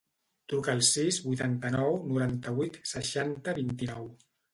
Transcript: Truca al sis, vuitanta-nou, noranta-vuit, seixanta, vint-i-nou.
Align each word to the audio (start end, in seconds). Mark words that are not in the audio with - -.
Truca 0.51 0.71
al 0.77 0.79
sis, 0.87 1.19
vuitanta-nou, 1.25 1.97
noranta-vuit, 2.13 2.79
seixanta, 2.93 3.55
vint-i-nou. 3.61 4.09